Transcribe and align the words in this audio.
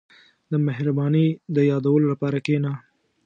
•د 0.51 0.53
مهربانۍ 0.67 1.27
د 1.55 1.57
یادولو 1.71 2.05
لپاره 2.13 2.37
کښېنه. 2.45 2.71